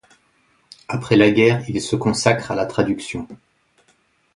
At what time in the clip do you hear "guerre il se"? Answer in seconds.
1.29-1.95